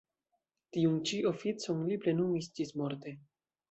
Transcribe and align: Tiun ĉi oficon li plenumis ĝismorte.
Tiun 0.77 0.95
ĉi 1.11 1.21
oficon 1.33 1.87
li 1.93 2.01
plenumis 2.07 2.53
ĝismorte. 2.59 3.19